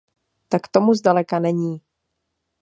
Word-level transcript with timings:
Tak 0.49 0.67
tomu 0.67 0.93
zdaleka 0.93 1.39
není. 1.39 1.81